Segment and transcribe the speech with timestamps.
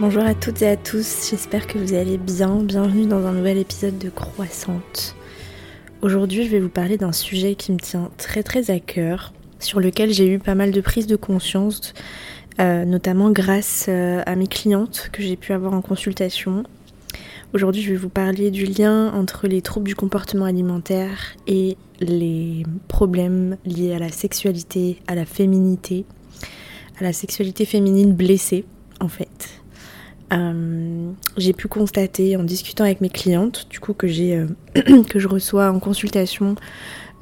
[0.00, 2.62] Bonjour à toutes et à tous, j'espère que vous allez bien.
[2.62, 5.14] Bienvenue dans un nouvel épisode de Croissante.
[6.00, 9.78] Aujourd'hui, je vais vous parler d'un sujet qui me tient très très à cœur, sur
[9.78, 11.92] lequel j'ai eu pas mal de prises de conscience,
[12.60, 16.64] euh, notamment grâce euh, à mes clientes que j'ai pu avoir en consultation.
[17.52, 22.62] Aujourd'hui, je vais vous parler du lien entre les troubles du comportement alimentaire et les
[22.88, 26.06] problèmes liés à la sexualité, à la féminité,
[26.98, 28.64] à la sexualité féminine blessée
[28.98, 29.59] en fait.
[30.32, 35.18] Euh, j'ai pu constater en discutant avec mes clientes, du coup que j'ai euh, que
[35.18, 36.54] je reçois en consultation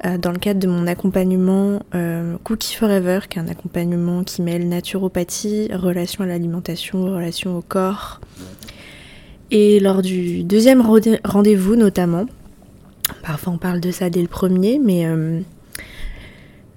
[0.05, 1.81] euh, dans le cadre de mon accompagnement
[2.43, 8.21] Cookie Forever, qui est un accompagnement qui mêle naturopathie, relation à l'alimentation, relation au corps.
[9.51, 10.83] Et lors du deuxième
[11.23, 12.27] rendez-vous notamment,
[13.23, 15.07] parfois on parle de ça dès le premier, mais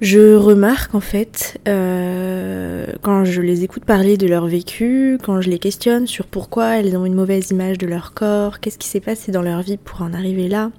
[0.03, 5.48] je remarque en fait, euh, quand je les écoute parler de leur vécu, quand je
[5.48, 9.00] les questionne sur pourquoi elles ont une mauvaise image de leur corps, qu'est-ce qui s'est
[9.00, 10.73] passé dans leur vie pour en arriver là,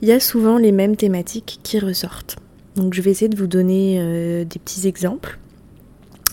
[0.00, 2.36] il y a souvent les mêmes thématiques qui ressortent.
[2.74, 5.38] Donc je vais essayer de vous donner euh, des petits exemples,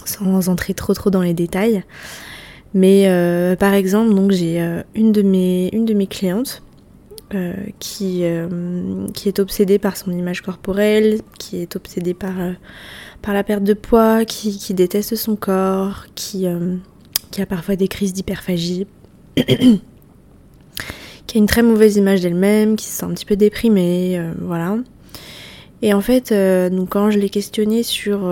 [0.06, 1.84] sans entrer trop trop dans les détails.
[2.74, 4.58] Mais euh, par exemple, donc j'ai
[4.96, 6.64] une une de mes clientes
[7.36, 12.54] euh, qui, euh, qui est obsédée par son image corporelle, qui est obsédée par, euh,
[13.22, 16.46] par la perte de poids, qui, qui déteste son corps, qui,
[17.32, 18.88] qui a parfois des crises d'hyperphagie,
[19.36, 19.44] qui
[21.34, 24.78] a une très mauvaise image d'elle-même, qui se sent un petit peu déprimée, voilà.
[25.82, 26.34] Et en fait,
[26.72, 28.32] donc quand je l'ai questionnée sur,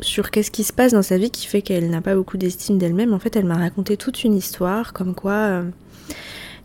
[0.00, 2.78] sur qu'est-ce qui se passe dans sa vie qui fait qu'elle n'a pas beaucoup d'estime
[2.78, 5.64] d'elle-même, en fait, elle m'a raconté toute une histoire, comme quoi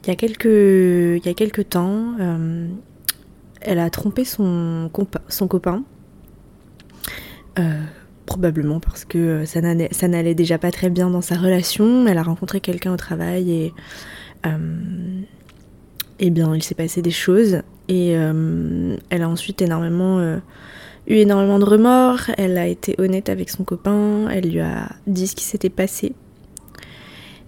[0.04, 0.16] il y a
[1.34, 2.68] quelques, temps, euh,
[3.62, 5.84] elle a trompé son, copain.
[7.58, 7.84] Euh,
[8.26, 12.08] probablement parce que ça n'allait déjà pas très bien dans sa relation.
[12.08, 13.74] Elle a rencontré quelqu'un au travail et
[14.46, 15.22] euh,
[16.20, 20.22] eh bien il s'est passé des choses et elle a ensuite énormément
[21.08, 22.30] eu énormément de remords.
[22.38, 24.30] Elle a été honnête avec son copain.
[24.30, 26.14] Elle lui a dit ce qui s'était passé.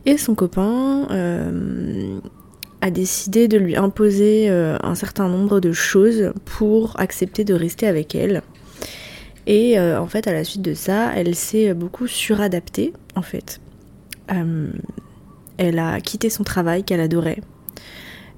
[0.07, 1.07] Et son copain
[2.81, 7.87] a décidé de lui imposer euh, un certain nombre de choses pour accepter de rester
[7.87, 8.41] avec elle.
[9.45, 13.61] Et euh, en fait, à la suite de ça, elle s'est beaucoup suradaptée, en fait.
[14.31, 14.71] Euh,
[15.57, 17.41] elle a quitté son travail qu'elle adorait.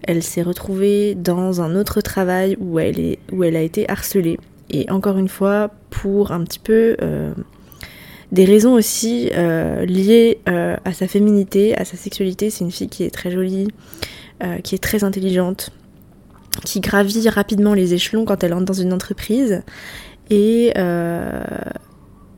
[0.01, 4.37] Elle s'est retrouvée dans un autre travail où elle, est, où elle a été harcelée.
[4.69, 6.97] Et encore une fois, pour un petit peu
[8.31, 12.49] des raisons aussi liées à sa féminité, à sa sexualité.
[12.49, 13.67] C'est une fille qui est très jolie,
[14.43, 15.69] euh, qui est très intelligente,
[16.65, 19.61] qui gravit rapidement les échelons quand elle entre dans une entreprise.
[20.29, 21.43] Et euh,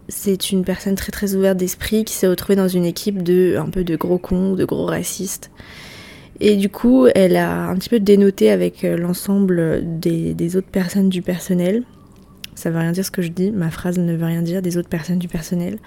[0.07, 3.69] c'est une personne très très ouverte d'esprit qui s'est retrouvée dans une équipe de un
[3.69, 5.49] peu de gros cons, de gros racistes.
[6.39, 10.67] Et du coup, elle a un petit peu dénoté avec euh, l'ensemble des, des, autres
[10.67, 11.83] personnes du personnel.
[12.55, 14.77] Ça veut rien dire ce que je dis, ma phrase ne veut rien dire des
[14.77, 15.79] autres personnes du personnel.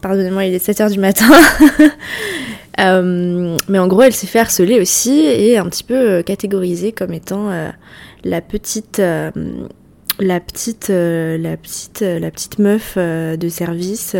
[0.00, 1.28] Pardonnez-moi, il est 7h du matin.
[2.80, 6.92] Euh, mais en gros, elle s'est fait harceler aussi et un petit peu euh, catégorisée
[6.92, 7.68] comme étant euh,
[8.24, 14.16] la petite, la petite, la petite, la petite meuf de service.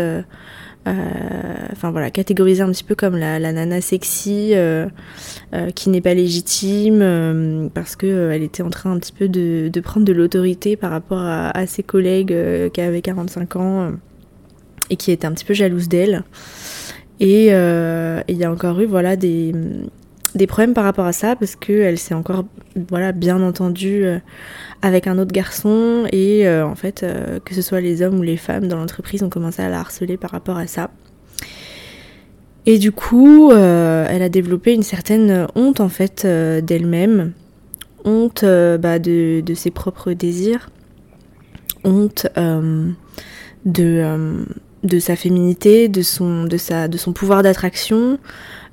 [0.85, 4.53] Enfin voilà, catégorisée un petit peu comme la, nana sexy
[5.75, 9.79] qui n'est pas légitime parce que elle était en train un petit peu de, de
[9.79, 12.35] prendre de l'autorité par rapport à, à ses collègues
[12.73, 13.91] qui avaient 45 ans
[14.89, 16.25] et qui étaient un petit peu jalouses d'elle.
[17.21, 19.53] Euh, et il y a encore eu voilà, des,
[20.35, 22.45] des problèmes par rapport à ça parce qu'elle s'est encore
[22.89, 24.19] voilà, bien entendue euh,
[24.81, 26.05] avec un autre garçon.
[26.11, 27.05] Et euh, en fait
[27.45, 30.17] que ce soit les hommes ou les femmes dans l'entreprise ont commencé à la harceler
[30.17, 30.89] par rapport à ça.
[32.65, 37.33] Et du coup, elle a développé une certaine honte en fait d'elle-même,
[38.05, 40.69] honte bah, de, de, ses propres désirs,
[41.83, 42.25] honte
[43.65, 44.45] de
[44.83, 48.19] de sa féminité, de son, de sa, de son pouvoir d'attraction,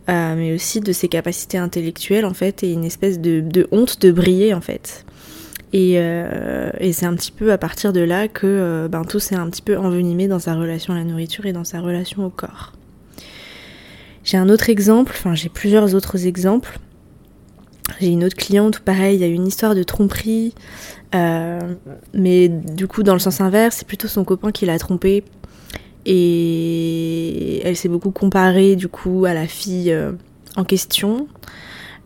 [0.09, 4.01] euh, mais aussi de ses capacités intellectuelles en fait, et une espèce de, de honte
[4.01, 5.05] de briller en fait.
[5.73, 9.21] Et, euh, et c'est un petit peu à partir de là que euh, ben, tout
[9.21, 12.27] s'est un petit peu envenimé dans sa relation à la nourriture et dans sa relation
[12.27, 12.73] au corps.
[14.25, 16.79] J'ai un autre exemple, enfin j'ai plusieurs autres exemples.
[18.01, 20.55] J'ai une autre cliente pareil, il y a une histoire de tromperie,
[21.13, 25.25] mais du coup dans le sens inverse, c'est plutôt son copain qui l'a trompée
[26.07, 30.13] et elle s'est beaucoup comparée du coup à la fille euh,
[30.57, 31.29] en question.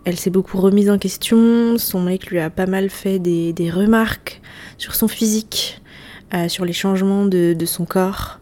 [0.05, 1.79] Elle s'est beaucoup remise en question.
[1.79, 4.43] Son mec lui a pas mal fait des, remarques
[4.77, 5.81] sur son physique,
[6.35, 8.41] euh, sur les changements de, son corps.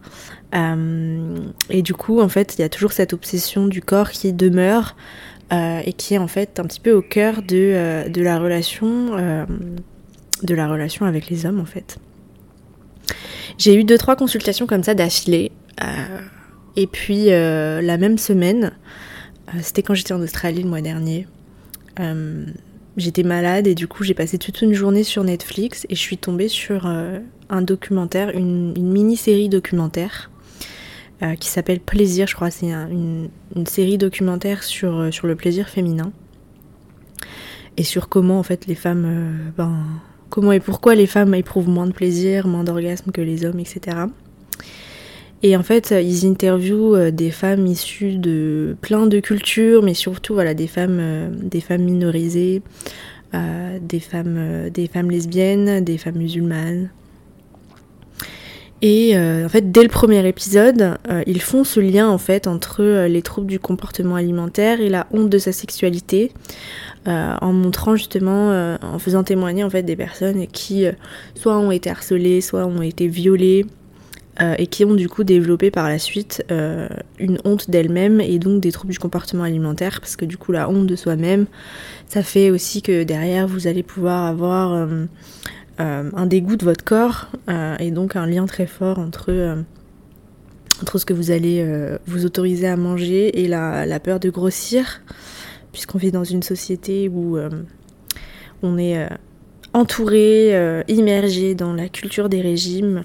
[0.53, 4.97] et du coup, en fait, il y a toujours cette obsession du corps qui demeure
[5.53, 9.17] et qui est en fait un petit peu au cœur de, de la relation,
[10.43, 11.99] de la relation avec les hommes, en fait.
[13.59, 15.53] J'ai eu deux trois consultations comme ça d'affilée.
[16.77, 18.73] et puis la même semaine,
[19.61, 21.27] c'était quand j'étais en Australie le mois dernier.
[22.01, 22.47] Euh,
[22.97, 26.19] j'étais malade et du coup j'ai passé toute une journée sur Netflix et je suis
[26.19, 27.19] tombée sur euh,
[27.49, 30.31] un documentaire, une, mini-série documentaire
[31.23, 32.51] euh, qui s'appelle Plaisir, je crois.
[32.51, 33.29] C'est une,
[33.67, 36.13] série documentaire sur, sur le plaisir féminin
[37.77, 39.85] et sur comment en fait les femmes, ben,
[40.33, 44.07] comment et pourquoi les femmes éprouvent moins de plaisir, moins d'orgasme que les hommes, etc.
[45.43, 50.33] Et en fait, ils interviewent euh, des femmes issues de plein de cultures, mais surtout
[50.33, 52.63] voilà, des, femmes, euh, des femmes minorisées,
[53.35, 56.89] euh, des, femmes, lesbiennes, des femmes musulmanes.
[58.85, 63.23] Et en fait, dès le premier épisode, ils font ce lien en fait entre les
[63.23, 66.33] troubles du comportement alimentaire et la honte de sa sexualité,
[67.07, 70.87] en montrant justement, en faisant témoigner en fait des personnes qui
[71.35, 73.67] soit ont été harcelées, soit ont été violées,
[74.41, 76.89] euh, et qui ont du coup développé par la suite euh,
[77.19, 80.71] une honte d'elles-mêmes et donc des troubles du comportement alimentaire parce que du coup la
[80.71, 81.45] honte de soi-même
[82.09, 85.05] ça fait aussi que derrière vous allez pouvoir avoir euh,
[85.79, 87.27] un dégoût de votre corps
[87.79, 89.59] et donc un lien très fort entre,
[90.97, 91.67] ce que vous allez
[92.07, 95.03] vous autoriser à manger et la peur de grossir
[95.73, 97.39] puisqu'on vit dans une société où
[98.63, 99.09] on est
[99.73, 103.05] entouré, immergé dans la culture des régimes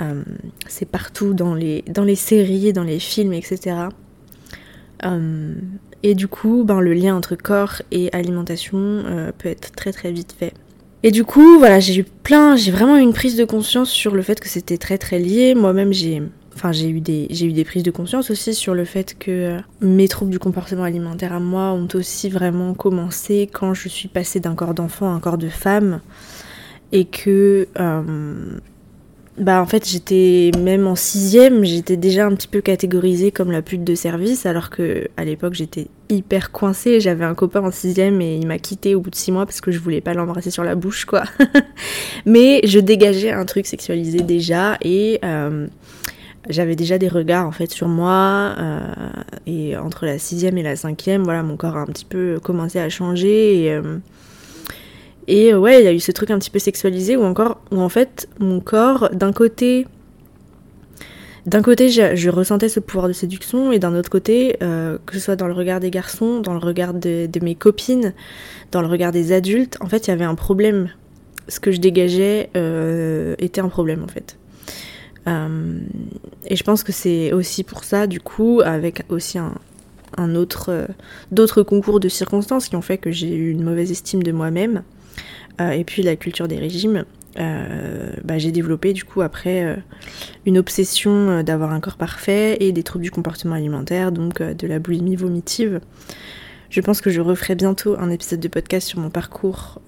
[0.00, 0.22] euh,
[0.68, 3.76] c'est partout dans les, dans les séries, dans les films, etc.
[5.04, 5.54] Euh,
[6.02, 10.12] et du coup, ben, le lien entre corps et alimentation euh, peut être très très
[10.12, 10.54] vite fait.
[11.02, 14.14] Et du coup, voilà, j'ai eu plein, j'ai vraiment eu une prise de conscience sur
[14.14, 15.54] le fait que c'était très très lié.
[15.54, 16.22] Moi-même, j'ai,
[16.58, 20.38] enfin, j'ai eu des, prises de conscience aussi sur le fait que mes troubles du
[20.38, 25.08] comportement alimentaire à moi ont aussi vraiment commencé quand je suis passée d'un corps d'enfant
[25.08, 26.00] à un corps de femme
[26.92, 27.68] et que
[29.38, 33.62] bah en fait j'étais même en sixième, j'étais déjà un petit peu catégorisée comme la
[33.62, 37.00] pute de service alors que à l'époque j'étais hyper coincée.
[37.00, 39.60] J'avais un copain en sixième et il m'a quitté au bout de six mois parce
[39.60, 41.22] que je voulais pas l'embrasser sur la bouche quoi.
[42.26, 45.68] Mais je dégageais un truc sexualisé déjà et euh,
[46.48, 48.80] j'avais déjà des regards en fait sur moi euh,
[49.46, 52.78] et entre la sixième et la cinquième voilà mon corps a un petit peu commencé
[52.78, 53.98] à changer et euh,
[55.30, 57.82] et ouais, il y a eu ce truc un petit peu sexualisé où encore, où
[57.82, 59.86] en fait, mon corps, d'un côté,
[61.44, 65.20] d'un côté, je, ressentais ce pouvoir de séduction, et d'un autre côté, euh, que ce
[65.20, 68.14] soit dans le regard des garçons, dans le regard de, mes copines,
[68.72, 70.88] dans le regard des adultes, en fait, il y avait un problème.
[71.48, 72.48] Ce que je dégageais
[73.38, 74.38] était un problème, en fait.
[76.46, 80.88] Et je pense que c'est aussi pour ça, du coup, avec aussi un, autre,
[81.32, 84.82] d'autres concours de circonstances qui ont fait que j'ai eu une mauvaise estime de moi-même.
[85.60, 87.04] Euh, et puis la culture des régimes,
[87.38, 89.76] euh, bah, j'ai développé du coup après euh,
[90.46, 94.78] une obsession d'avoir un corps parfait et des troubles du comportement alimentaire, donc de la
[94.78, 95.80] boulimie vomitive.
[96.70, 99.80] Je pense que je referai bientôt un épisode de podcast sur mon parcours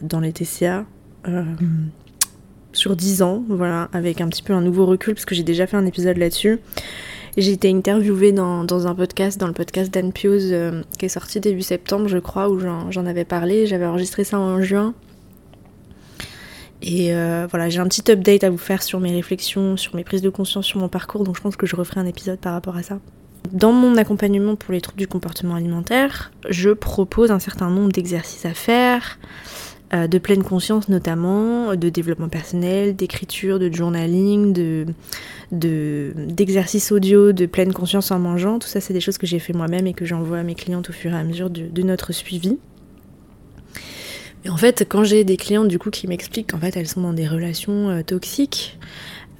[0.00, 0.86] dans les TCA.
[2.72, 5.66] Sur 10 ans, voilà, avec un petit peu un nouveau recul, parce que j'ai déjà
[5.66, 6.58] fait un épisode là-dessus.
[7.36, 11.38] J'ai été interviewée dans, un podcast, dans le podcast d'Anne Pioz, euh, qui est sorti
[11.38, 13.66] début septembre, je crois, où j'en avais parlé.
[13.66, 14.94] J'avais enregistré ça en juin.
[16.82, 20.04] Et euh, voilà, j'ai un petit update à vous faire sur mes réflexions, sur mes
[20.04, 22.52] prises de conscience, sur mon parcours, donc je pense que je referai un épisode par
[22.52, 23.00] rapport à ça.
[23.52, 28.44] Dans mon accompagnement pour les troubles du comportement alimentaire, je propose un certain nombre d'exercices
[28.44, 29.18] à faire,
[29.92, 34.86] de pleine conscience notamment, de développement personnel, d'écriture, de journaling, de,
[36.90, 38.58] audio, de pleine conscience en mangeant.
[38.58, 40.90] Tout ça, c'est des choses que j'ai fait moi-même et que j'envoie à mes clientes
[40.90, 42.58] au fur et à mesure de, notre suivi.
[44.44, 47.00] Mais en fait, quand j'ai des clientes du coup qui m'expliquent qu'en fait elles sont
[47.00, 48.78] dans des relations euh, toxiques,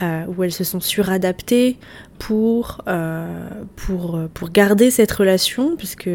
[0.03, 1.77] euh, où elles se sont suradaptées
[2.19, 2.83] pour,
[3.77, 6.09] pour, pour garder cette relation, puisque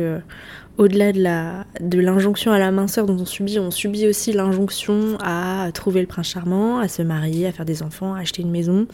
[0.77, 5.17] au-delà de la de l'injonction à la minceur dont on subit, on subit aussi l'injonction
[5.21, 8.51] à trouver le prince charmant, à se marier, à faire des enfants, à acheter une
[8.51, 8.87] maison.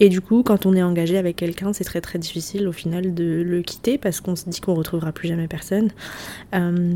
[0.00, 3.14] Et du coup, quand on est engagé avec quelqu'un, c'est très très difficile au final
[3.14, 5.90] de le quitter parce qu'on se dit qu'on retrouvera plus jamais personne.
[6.54, 6.94] Euh,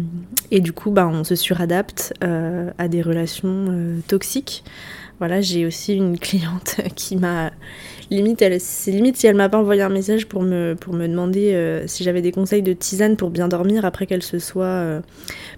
[0.50, 4.64] et du coup, bah, on se suradapte euh, à des relations euh, toxiques.
[5.18, 7.50] Voilà, j'ai aussi une cliente qui m'a
[8.10, 11.06] limite, elle, c'est limite si elle m'a pas envoyé un message pour me, pour me
[11.08, 14.64] demander euh, si j'avais des conseils de tisane pour bien dormir après qu'elle se soit
[14.64, 15.00] euh,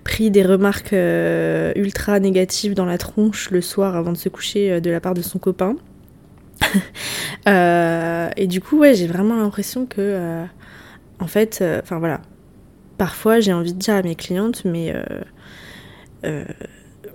[0.04, 4.80] pris des remarques euh, ultra négatives dans la tronche le soir avant de se coucher
[4.80, 5.76] de la part de son copain.
[7.46, 10.44] et du coup, ouais, j'ai vraiment l'impression que,
[11.20, 12.20] en fait, enfin voilà,
[12.98, 14.92] parfois j'ai envie de dire à mes clientes, mais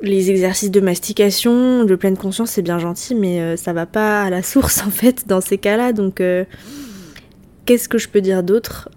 [0.03, 4.29] les exercices de mastication, de pleine conscience, c'est bien gentil, mais ça va pas à
[4.29, 5.93] la source en fait dans ces cas-là.
[5.93, 6.21] Donc,
[7.65, 8.89] qu'est-ce que je peux dire d'autre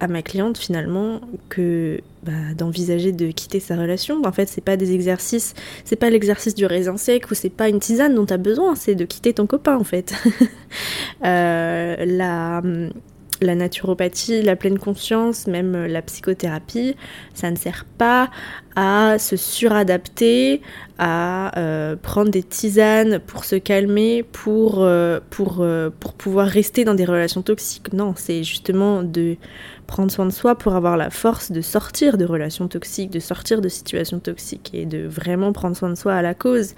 [0.00, 4.22] à ma cliente finalement que bah, d'envisager de quitter sa relation?
[4.24, 5.54] En fait, c'est pas des exercices,
[5.84, 8.74] c'est pas l'exercice du raisin sec ou c'est pas une tisane dont tu as besoin,
[8.74, 10.14] c'est de quitter ton copain en fait.
[11.24, 12.62] euh, la,
[13.40, 16.96] la naturopathie, la pleine conscience, même la psychothérapie,
[17.34, 18.30] ça ne sert pas
[18.76, 20.60] à se suradapter,
[20.98, 26.84] à euh, prendre des tisanes pour se calmer, pour, euh, pour, euh, pour pouvoir rester
[26.84, 27.92] dans des relations toxiques.
[27.92, 29.36] Non, c'est justement de
[29.86, 33.60] prendre soin de soi pour avoir la force de sortir de relations toxiques, de sortir
[33.60, 36.74] de situations toxiques et de vraiment prendre soin de soi à la cause.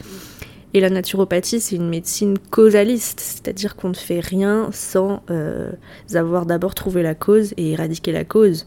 [0.76, 5.73] Et la naturopathie, c'est une médecine causaliste, c'est-à-dire qu'on ne fait rien sans euh,
[6.12, 8.66] avoir d'abord trouvé la cause et éradiquer la cause.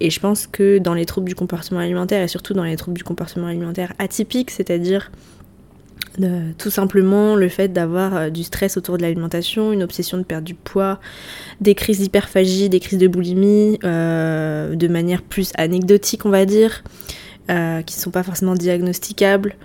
[0.00, 2.98] Et je pense que dans les troubles du comportement alimentaire, et surtout dans les troubles
[2.98, 5.10] du comportement alimentaire atypiques, c'est-à-dire
[6.20, 10.24] euh, tout simplement le fait d'avoir euh, du stress autour de l'alimentation, une obsession de
[10.24, 11.00] perdre du poids,
[11.62, 16.84] des crises d'hyperphagie, des crises de boulimie, de manière plus anecdotique on va dire,
[17.48, 19.56] qui ne sont pas forcément diagnosticables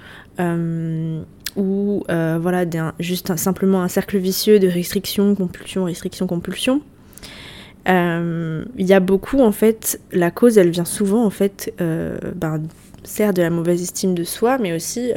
[1.58, 2.66] ou euh, voilà,
[3.00, 6.82] juste simplement un cercle vicieux de restriction, compulsion, restriction, compulsion.
[7.90, 12.18] Euh, il y a beaucoup en fait, la cause elle vient souvent en fait, euh,
[12.36, 12.62] ben,
[13.04, 15.12] certes de la mauvaise estime de soi, mais aussi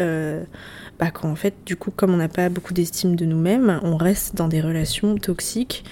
[0.99, 3.97] bah, quand en fait, du coup, comme on n'a pas beaucoup d'estime de nous-mêmes, on
[3.97, 5.85] reste dans des relations toxiques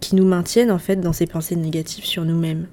[0.00, 2.66] qui nous maintiennent en fait dans ces pensées négatives sur nous-mêmes.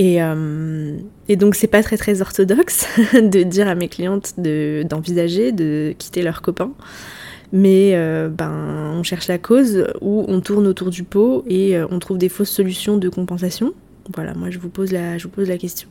[0.00, 5.94] Euh, et, donc c'est pas très très orthodoxe de dire à mes clientes d'envisager de,
[5.98, 6.72] quitter leur copain.
[7.52, 11.86] Mais euh, ben, on cherche la cause ou on tourne autour du pot et euh,
[11.90, 13.74] on trouve des fausses solutions de compensation.
[14.14, 15.88] Voilà, moi je vous pose la, je vous pose la question.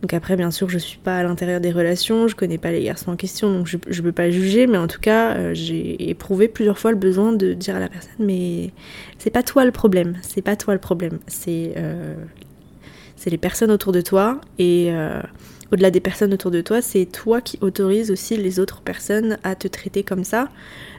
[0.00, 2.84] Donc après, bien sûr, je suis pas à l'intérieur des relations, je connais pas les
[2.84, 6.46] garçons en question, donc je, je peux pas juger, mais en tout cas, j'ai éprouvé
[6.46, 8.70] plusieurs fois le besoin de dire à la personne, mais
[9.16, 11.72] c'est pas toi le problème, c'est pas toi le problème, c'est
[13.24, 15.18] c'est les personnes autour de toi et euh,
[15.72, 19.54] au-delà des personnes autour de toi, c'est toi qui autorise aussi les autres personnes à
[19.54, 20.50] te traiter comme ça.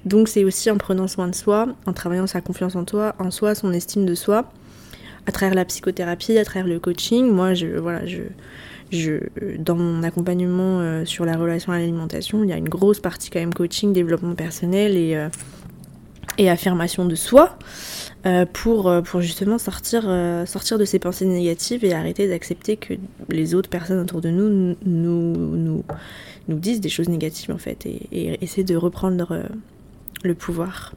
[0.06, 3.30] Donc c'est aussi en prenant soin de soi, en travaillant sa confiance en toi, en
[3.30, 4.52] soi, son estime de soi,
[5.28, 7.30] à travers la psychothérapie, à travers le coaching.
[7.30, 8.24] Moi, je voilà, je
[9.60, 13.30] dans mon accompagnement euh, sur la relation à l'alimentation, il y a une grosse partie
[13.30, 15.30] quand même coaching, développement personnel et, euh,
[16.38, 17.58] et affirmation de soi.
[18.26, 22.76] Euh, pour, euh, pour justement sortir, euh, sortir de ces pensées négatives et arrêter d'accepter
[22.76, 22.96] que
[23.30, 25.84] les autres personnes autour de nous nous, nous,
[26.48, 29.44] nous disent des choses négatives en fait et, essayer de reprendre
[30.24, 30.94] le pouvoir.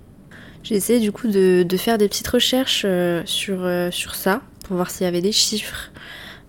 [0.62, 2.86] J'ai essayé du coup de, de, faire des petites recherches
[3.26, 5.90] sur, sur ça pour voir s'il y avait des chiffres.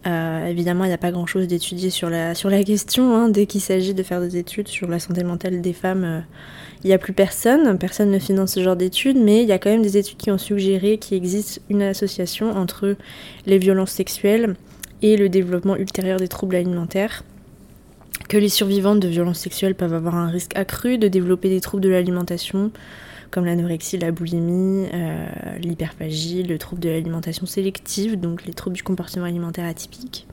[0.06, 3.16] Évidemment, il n'y a pas grand-chose d'étudier sur la, sur la question.
[3.16, 6.24] Hein, dès qu'il s'agit de faire des études sur la santé mentale des femmes,
[6.84, 9.60] il n'y a plus personne, personne ne finance ce genre d'études, mais il y a
[9.60, 12.96] quand même des études qui ont suggéré qu'il existe une association entre
[13.46, 14.56] les violences sexuelles
[15.02, 17.24] et le développement ultérieur des troubles alimentaires
[18.30, 21.84] que les survivantes de violences sexuelles peuvent avoir un risque accru de développer des troubles
[21.84, 22.72] de l'alimentation,
[23.32, 25.28] comme l'anorexie, la boulimie, euh,
[25.60, 30.28] l'hyperphagie, le trouble de l'alimentation sélective, donc les troubles du comportement alimentaire atypique.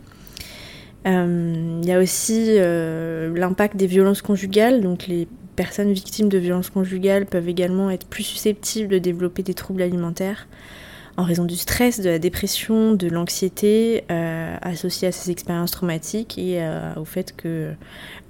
[1.06, 6.38] Euh, il y a aussi euh, l'impact des violences conjugales, donc les personnes victimes de
[6.38, 10.46] violences conjugales peuvent également être plus susceptibles de développer des troubles alimentaires
[11.16, 16.38] en raison du stress, de la dépression, de l'anxiété euh, associée à ces expériences traumatiques
[16.38, 17.72] et euh, au fait que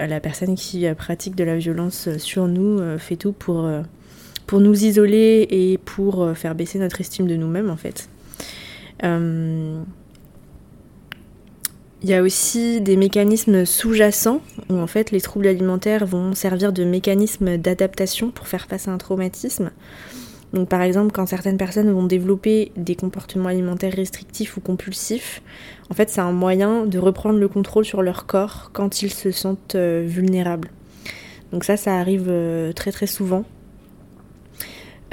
[0.00, 3.68] euh, la personne qui pratique de la violence sur nous fait tout pour,
[4.46, 8.08] pour nous isoler et pour faire baisser notre estime de nous-mêmes en fait.
[12.02, 16.72] Il y a aussi des mécanismes sous-jacents où en fait les troubles alimentaires vont servir
[16.72, 19.70] de mécanisme d'adaptation pour faire face à un traumatisme.
[20.52, 25.42] Donc par exemple quand certaines personnes vont développer des comportements alimentaires restrictifs ou compulsifs,
[25.90, 29.30] en fait c'est un moyen de reprendre le contrôle sur leur corps quand ils se
[29.32, 30.70] sentent euh, vulnérables.
[31.50, 33.44] Donc ça ça arrive euh, très très souvent.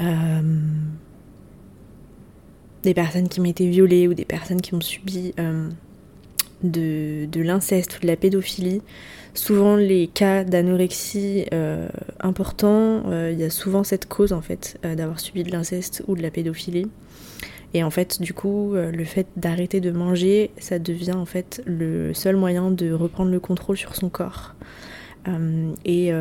[0.02, 0.42] Euh,
[2.82, 5.32] des personnes qui ont été violées ou des personnes qui ont subi
[6.64, 8.82] de, l'inceste ou de la pédophilie.
[9.34, 11.88] Souvent les cas d'anorexie euh,
[12.20, 16.02] importants, euh, il y a souvent cette cause en fait euh, d'avoir subi de l'inceste
[16.06, 16.86] ou de la pédophilie.
[17.76, 22.14] Et en fait, du coup, le fait d'arrêter de manger, ça devient en fait le
[22.14, 24.54] seul moyen de reprendre le contrôle sur son corps.
[25.84, 26.12] Et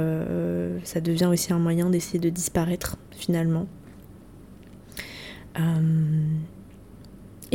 [0.84, 3.68] ça devient aussi un moyen d'essayer de disparaître finalement.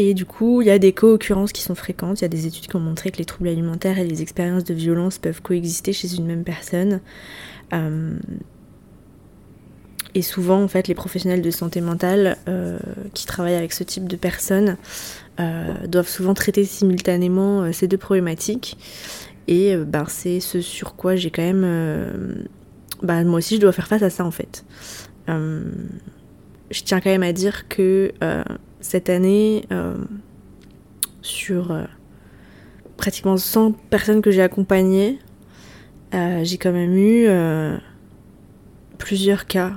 [0.00, 2.20] Et du coup, il y a des co-occurrences qui sont fréquentes.
[2.20, 4.62] Il y a des études qui ont montré que les troubles alimentaires et les expériences
[4.62, 7.00] de violence peuvent coexister chez une même personne.
[7.72, 8.16] Euh,
[10.14, 12.78] et souvent, en fait, les professionnels de santé mentale euh,
[13.12, 14.76] qui travaillent avec ce type de personnes
[15.40, 18.78] euh, doivent souvent traiter simultanément ces deux problématiques.
[19.48, 22.46] Et ben, c'est ce sur quoi j'ai quand même...
[23.02, 24.64] Ben, moi aussi, je dois faire face à ça, en fait.
[25.26, 28.12] je tiens quand même à dire que
[28.80, 29.96] cette année, euh,
[31.22, 31.84] sur euh,
[32.96, 35.18] pratiquement 100 personnes que j'ai accompagnées,
[36.14, 37.28] euh, j'ai quand même eu
[38.98, 39.74] plusieurs cas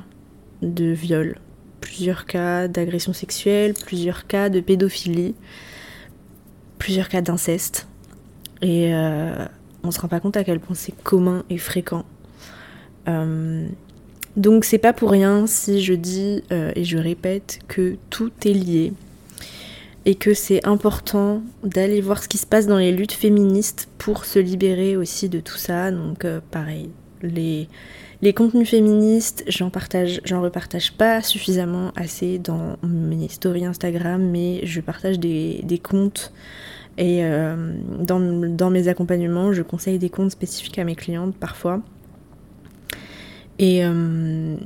[0.62, 1.38] de viol,
[1.82, 5.36] plusieurs cas d'agression sexuelle, plusieurs cas de pédophilie,
[6.78, 7.88] plusieurs cas d'inceste.
[8.62, 8.94] Et
[9.84, 12.06] on se rend pas compte à quel point c'est commun et fréquent.
[14.38, 18.54] Donc c'est pas pour rien si je dis euh, et je répète que tout est
[18.54, 18.94] lié
[20.06, 24.26] et que c'est important d'aller voir ce qui se passe dans les luttes féministes pour
[24.26, 25.92] se libérer aussi de tout ça.
[25.92, 26.90] Donc euh, pareil,
[27.22, 27.68] les,
[28.22, 34.66] les contenus féministes, j'en partage, j'en repartage pas suffisamment assez dans mes stories Instagram, mais
[34.66, 36.32] je partage des, comptes
[36.98, 41.82] et euh, dans, dans mes accompagnements, je conseille des comptes spécifiques à mes clientes parfois.
[43.62, 44.58] Euh,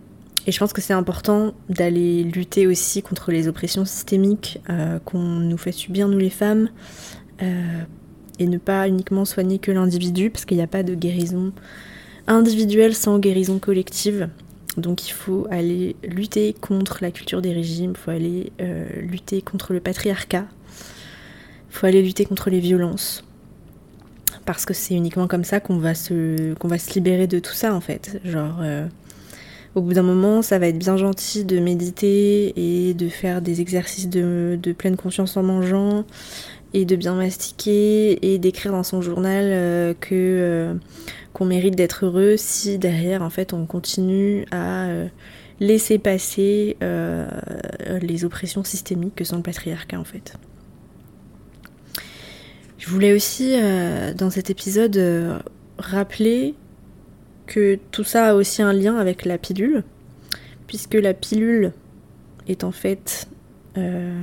[0.48, 5.20] et, je pense que c'est important d'aller lutter aussi contre les oppressions systémiques euh, qu'on
[5.20, 6.70] nous fait subir, nous les femmes,
[8.40, 11.52] et ne pas uniquement soigner que l'individu, parce qu'il n'y a pas de guérison
[12.28, 14.30] individuelle sans guérison collective.
[14.78, 18.54] Donc il faut aller lutter contre la culture des régimes, il faut aller
[19.02, 20.46] lutter contre le patriarcat,
[21.76, 23.24] faut aller lutter contre les violences
[24.46, 27.54] parce que c'est uniquement comme ça qu'on va se qu'on va se libérer de tout
[27.54, 28.20] ça en fait.
[28.24, 28.88] Genre euh,
[29.74, 33.60] au bout d'un moment, ça va être bien gentil de méditer et de faire des
[33.60, 36.06] exercices de, pleine conscience en mangeant
[36.74, 40.74] et de bien mastiquer et d'écrire dans son journal euh, que euh,
[41.34, 44.88] qu'on mérite d'être heureux si derrière en fait on continue à
[45.60, 50.38] laisser passer les oppressions systémiques que sont le patriarcat en fait.
[52.86, 55.40] Je voulais aussi, euh, dans cet épisode, euh,
[55.80, 56.54] rappeler
[57.48, 59.84] que tout ça a aussi un lien avec la pilule,
[60.68, 61.72] puisque la pilule
[62.48, 63.28] est en fait
[63.80, 64.14] euh,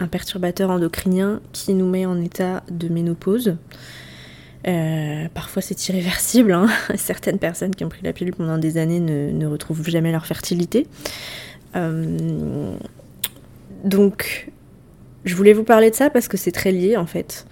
[0.00, 3.56] un perturbateur endocrinien qui nous met en état de ménopause.
[5.32, 6.66] parfois c'est irréversible, hein.
[6.96, 10.26] certaines personnes qui ont pris la pilule pendant des années ne, ne retrouvent jamais leur
[10.26, 10.86] fertilité.
[13.82, 14.50] donc
[15.26, 17.46] je voulais vous parler de ça parce que c'est très lié en fait.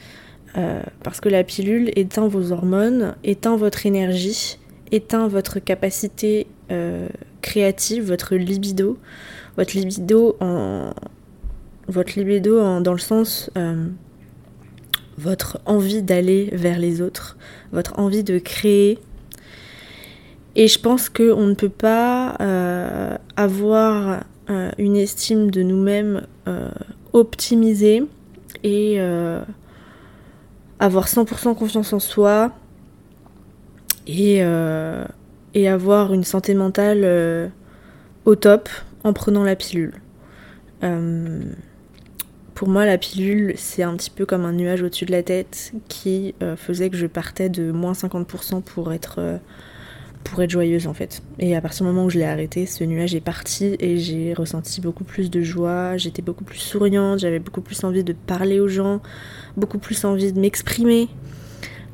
[0.56, 4.58] Euh, parce que la pilule éteint vos hormones, éteint votre énergie,
[4.92, 7.08] éteint votre capacité euh,
[7.42, 8.96] créative, votre libido.
[9.56, 10.94] Votre libido en.
[11.88, 13.50] Votre libido en, dans le sens.
[13.58, 13.86] Euh,
[15.18, 17.36] votre envie d'aller vers les autres,
[17.72, 18.98] votre envie de créer.
[20.56, 22.36] Et je pense qu'on ne peut pas
[23.36, 24.24] avoir
[24.78, 26.26] une estime de nous-mêmes
[27.14, 28.02] optimiser
[28.62, 29.40] et euh,
[30.78, 32.52] avoir 100% confiance en soi
[34.06, 35.04] et, euh,
[35.54, 37.48] et, avoir une santé mentale euh,
[38.26, 38.68] au top
[39.04, 39.94] en prenant la pilule.
[42.54, 45.72] pour moi, la pilule, c'est un petit peu comme un nuage au-dessus de la tête
[45.88, 49.40] qui faisait que je partais de moins 50% pour être
[50.24, 51.22] pour être joyeuse en fait.
[51.38, 54.34] Et à partir du moment où je l'ai arrêté, ce nuage est parti et j'ai
[54.34, 58.58] ressenti beaucoup plus de joie, j'étais beaucoup plus souriante, j'avais beaucoup plus envie de parler
[58.58, 59.00] aux gens,
[59.56, 61.08] beaucoup plus envie de m'exprimer.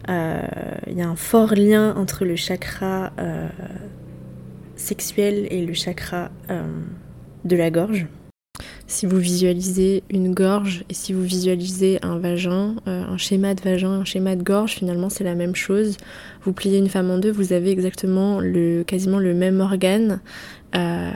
[0.08, 0.40] Euh,
[0.86, 3.48] il y a un fort lien entre le chakra euh,
[4.76, 6.62] sexuel et le chakra euh,
[7.44, 8.06] de la gorge.
[8.90, 13.62] Si vous visualisez une gorge et si vous visualisez un vagin, euh, un schéma de
[13.62, 15.96] vagin, un schéma de gorge, finalement c'est la même chose.
[16.42, 20.18] Vous pliez une femme en deux, vous avez exactement le, quasiment le même organe
[20.74, 21.08] euh,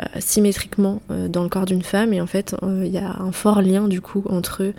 [0.00, 1.00] euh, symétriquement
[1.30, 4.02] dans le corps d'une femme et en fait il y a un fort lien du
[4.02, 4.74] coup entre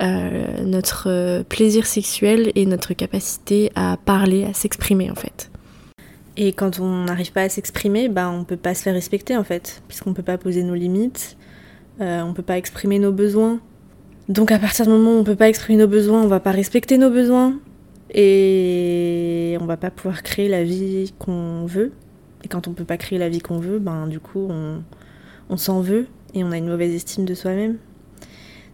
[0.00, 5.50] notre plaisir sexuel et notre capacité à parler, à s'exprimer en fait.
[6.38, 9.44] Et quand on n'arrive pas à s'exprimer, bah, on peut pas se faire respecter en
[9.44, 11.36] fait, puisqu'on peut pas poser nos limites,
[12.00, 13.60] euh, on peut pas exprimer nos besoins.
[14.28, 16.52] Donc à partir du moment où on peut pas exprimer nos besoins, on va pas
[16.52, 17.58] respecter nos besoins
[18.12, 21.92] et on va pas pouvoir créer la vie qu'on veut.
[22.44, 24.82] Et quand on peut pas créer la vie qu'on veut, ben du coup on,
[25.48, 27.76] on s'en veut et on a une mauvaise estime de soi-même.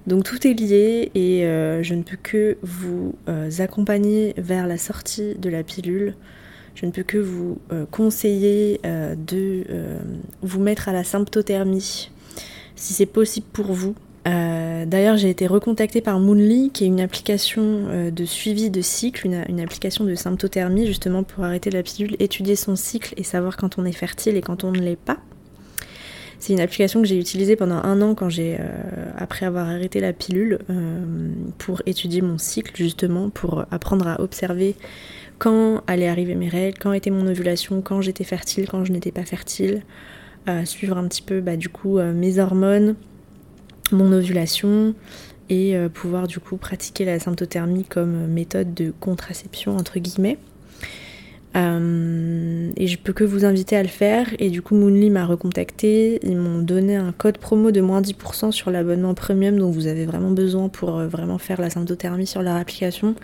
[0.06, 1.42] Donc tout est lié et
[1.82, 3.14] je ne peux que vous
[3.58, 6.14] accompagner vers la sortie de la pilule.
[6.76, 7.58] Je ne peux que vous
[7.90, 9.64] conseiller de
[10.42, 12.10] vous mettre à la symptothermie
[12.76, 13.94] si c'est possible pour vous.
[14.26, 18.80] Euh, d'ailleurs, j'ai été recontactée par Moonly, qui est une application euh, de suivi de
[18.80, 23.56] cycle, une, application de symptothermie, justement pour arrêter la pilule, étudier son cycle et savoir
[23.56, 25.18] quand on est fertile et quand on ne l'est pas.
[26.38, 30.00] C'est une application que j'ai utilisée pendant un an quand j'ai, euh, après avoir arrêté
[30.00, 30.58] la pilule,
[31.56, 34.74] pour étudier mon cycle, justement, pour apprendre à observer
[35.38, 39.12] quand allaient arriver mes règles, quand était mon ovulation, quand j'étais fertile, quand je n'étais
[39.12, 39.82] pas fertile,
[40.64, 42.96] suivre un petit peu, bah, du coup, mes hormones
[43.92, 44.94] mon ovulation
[45.48, 50.38] et euh, pouvoir du coup pratiquer la symptothermie comme méthode de contraception entre guillemets.
[51.54, 54.28] Euh, et je peux que vous inviter à le faire.
[54.38, 56.20] Et du coup, Moonly m'a recontacté.
[56.22, 60.04] Ils m'ont donné un code promo de moins 10% sur l'abonnement premium dont vous avez
[60.04, 63.14] vraiment besoin pour euh, vraiment faire la symptothermie sur leur application.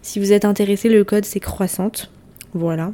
[0.00, 2.10] Si vous êtes intéressé, le code c'est croissante.
[2.54, 2.92] Voilà.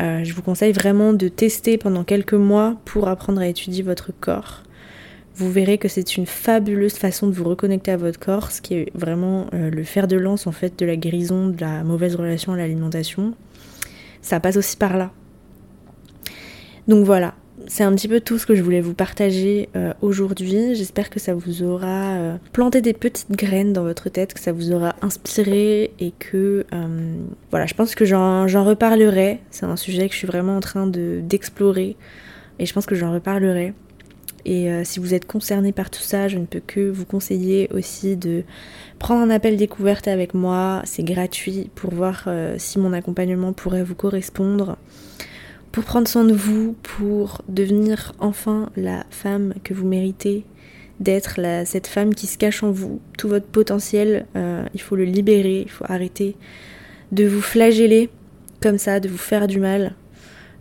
[0.00, 4.64] Je vous conseille vraiment de tester pendant quelques mois pour apprendre à étudier votre corps
[5.36, 8.74] vous verrez que c'est une fabuleuse façon de vous reconnecter à votre corps, ce qui
[8.74, 12.14] est vraiment euh, le fer de lance en fait de la guérison de la mauvaise
[12.14, 13.34] relation à l'alimentation.
[14.22, 15.10] Ça passe aussi par là.
[16.86, 17.34] Donc voilà,
[17.66, 20.74] c'est un petit peu tout ce que je voulais vous partager euh, aujourd'hui.
[20.74, 24.52] J'espère que ça vous aura euh, planté des petites graines dans votre tête, que ça
[24.52, 26.66] vous aura inspiré et que
[27.50, 29.40] voilà, je pense que j'en reparlerai.
[29.50, 31.96] C'est un sujet que je suis vraiment en train d'explorer
[32.58, 33.74] et je pense que j'en reparlerai.
[34.44, 37.68] Et euh, si vous êtes concerné par tout ça, je ne peux que vous conseiller
[37.72, 38.44] aussi de
[38.98, 40.82] prendre un appel découverte avec moi.
[40.84, 44.76] C'est gratuit pour voir euh, si mon accompagnement pourrait vous correspondre.
[45.74, 50.44] Pour prendre soin de vous, pour devenir enfin la femme que vous méritez
[51.00, 53.00] d'être, cette femme qui se cache en vous.
[53.18, 56.36] Tout votre potentiel, euh, il faut le libérer, il faut arrêter
[57.10, 58.08] de vous flageller
[58.62, 59.96] comme ça, de vous faire du mal.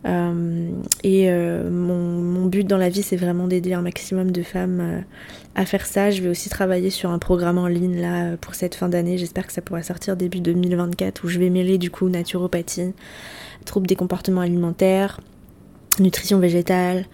[0.08, 0.72] Euh,
[1.04, 5.04] et euh, mon, but dans la vie, c'est vraiment d'aider un maximum de femmes
[5.54, 6.10] à faire ça.
[6.10, 9.20] Je vais aussi travailler sur un programme en ligne là pour cette fin d'année.
[9.20, 12.94] J'espère que ça pourra sortir début 2024 où je vais mêler du coup naturopathie,
[13.64, 15.20] troubles des comportements alimentaires,
[16.00, 17.06] nutrition végétale,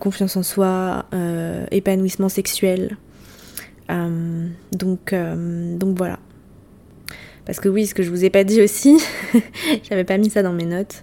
[0.00, 1.06] confiance en soi,
[1.70, 2.96] épanouissement sexuel.
[4.72, 6.18] donc, donc voilà.
[7.48, 9.00] Parce que oui, ce que je vous ai pas dit aussi,
[9.88, 11.02] j'avais pas mis ça dans mes notes,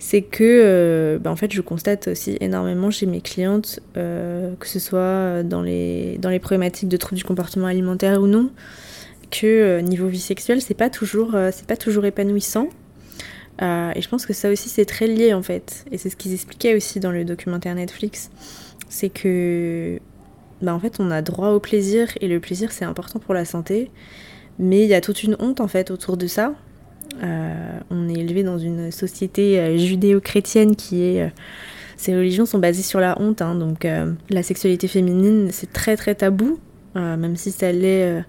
[0.00, 4.66] c'est que euh, bah, en fait je constate aussi énormément chez mes clientes, euh, que
[4.66, 8.50] ce soit dans les, dans les problématiques de troubles du comportement alimentaire ou non,
[9.30, 12.68] que euh, niveau vie sexuelle c'est pas toujours c'est pas toujours épanouissant.
[13.60, 15.84] Et je pense que ça aussi c'est très lié en fait.
[15.90, 18.30] Et c'est ce qu'ils expliquaient aussi dans le documentaire Netflix.
[18.88, 19.98] C'est que
[20.62, 23.44] bah, en fait on a droit au plaisir et le plaisir c'est important pour la
[23.44, 23.90] santé.
[24.58, 26.54] Mais il y a toute une honte en fait autour de ça.
[27.22, 31.28] Euh, on est élevé dans une société euh, judéo-chrétienne qui est euh,
[31.96, 33.88] ces religions sont basées sur la honte, hein, donc
[34.28, 36.60] la sexualité féminine c'est très très tabou,
[36.94, 38.22] même si ça l'est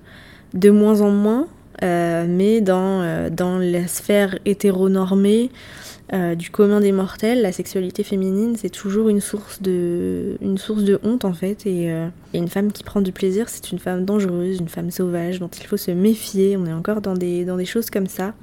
[0.53, 1.49] de moins en moins,
[1.81, 5.49] mais dans, dans la sphère hétéronormée
[6.37, 10.99] du commun des mortels, la sexualité féminine c'est toujours une source de, une source de
[11.03, 14.59] honte en fait, et, et une femme qui prend du plaisir c'est une femme dangereuse,
[14.59, 17.65] une femme sauvage dont il faut se méfier, on est encore dans des, dans des
[17.65, 18.33] choses comme ça.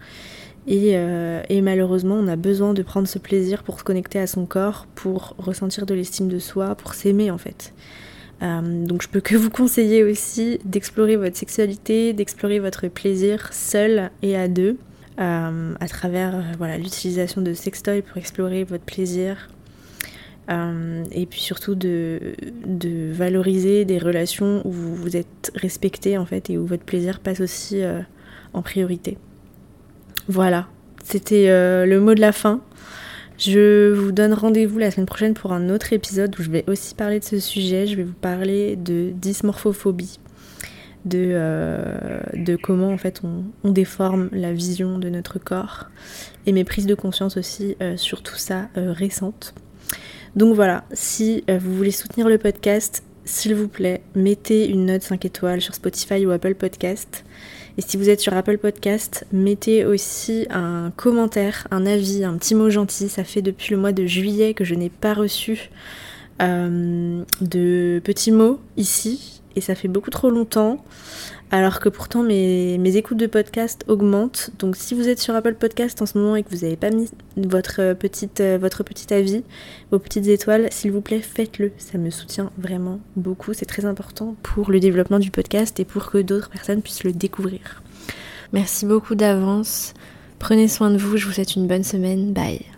[0.71, 4.47] Euh, et, malheureusement, on a besoin de prendre ce plaisir pour se connecter à son
[4.47, 7.73] corps, pour ressentir de l'estime de soi, pour s'aimer en fait.
[8.45, 14.11] Euh, donc je peux que vous conseiller aussi d'explorer votre sexualité, d'explorer votre plaisir seul
[14.23, 14.77] et à deux,
[15.19, 19.49] euh, à travers voilà l'utilisation de sextoy pour explorer votre plaisir.
[20.49, 22.35] et puis surtout de,
[23.13, 27.41] valoriser des relations où vous, vous êtes respecté en fait et où votre plaisir passe
[27.41, 27.83] aussi
[28.53, 29.17] en priorité.
[30.29, 30.69] Voilà,
[31.03, 32.63] c'était euh, le mot de la fin.
[33.47, 36.95] Je vous donne rendez-vous la semaine prochaine pour un autre épisode où je vais aussi
[36.95, 37.87] parler de ce sujet.
[37.87, 40.19] Je vais vous parler de dysmorphophobie,
[41.05, 45.91] de, euh, comment en fait on, déforme la vision de notre corps
[46.47, 49.55] et mes prises de conscience aussi euh, sur tout ça récentes.
[50.37, 55.23] Donc voilà, si vous voulez soutenir le podcast, s'il vous plaît, mettez une note 5
[55.25, 57.25] étoiles sur Spotify ou Apple Podcast.
[57.77, 62.55] Et si vous êtes sur Apple Podcast, mettez aussi un commentaire, un avis, un petit
[62.55, 63.09] mot gentil.
[63.09, 65.71] Ça fait depuis le mois de juillet que je n'ai pas reçu
[66.41, 69.43] euh, de petits mots ici.
[69.57, 70.85] Et ça fait beaucoup trop longtemps.
[71.55, 74.51] Alors que pourtant mes, écoutes de podcast augmentent.
[74.59, 76.91] Donc si vous êtes sur Apple Podcast en ce moment et que vous n'avez pas
[76.91, 79.45] mis votre, petite, votre petit avis,
[79.93, 81.71] vos petites étoiles, s'il vous plaît, faites-le.
[81.79, 83.55] Ça me soutient vraiment beaucoup.
[83.55, 87.13] C'est très important pour le développement du podcast et pour que d'autres personnes puissent le
[87.13, 87.83] découvrir.
[88.53, 89.95] Merci beaucoup d'avance.
[90.41, 92.33] Prenez soin de vous, je vous souhaite une bonne semaine.
[92.33, 92.65] Bye.